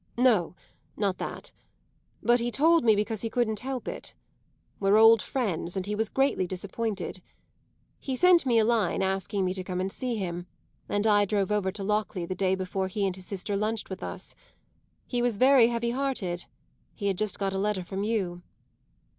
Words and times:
"No, 0.17 0.55
not 0.97 1.19
that. 1.19 1.51
But 2.23 2.39
he 2.39 2.49
told 2.49 2.83
me 2.83 2.95
because 2.95 3.21
he 3.21 3.29
couldn't 3.29 3.59
help 3.59 3.87
it. 3.87 4.15
We're 4.79 4.97
old 4.97 5.21
friends, 5.21 5.77
and 5.77 5.85
he 5.85 5.93
was 5.93 6.09
greatly 6.09 6.47
disappointed. 6.47 7.21
He 7.99 8.15
sent 8.15 8.43
me 8.47 8.57
a 8.57 8.65
line 8.65 9.03
asking 9.03 9.45
me 9.45 9.53
to 9.53 9.63
come 9.63 9.79
and 9.79 9.91
see 9.91 10.15
him, 10.15 10.47
and 10.89 11.05
I 11.05 11.25
drove 11.25 11.51
over 11.51 11.71
to 11.73 11.83
Lockleigh 11.83 12.25
the 12.27 12.33
day 12.33 12.55
before 12.55 12.87
he 12.87 13.05
and 13.05 13.15
his 13.15 13.27
sister 13.27 13.55
lunched 13.55 13.91
with 13.91 14.01
us. 14.01 14.33
He 15.05 15.21
was 15.21 15.37
very 15.37 15.67
heavy 15.67 15.91
hearted; 15.91 16.45
he 16.95 17.05
had 17.05 17.17
just 17.19 17.37
got 17.37 17.53
a 17.53 17.59
letter 17.59 17.83
from 17.83 18.03
you." 18.03 18.41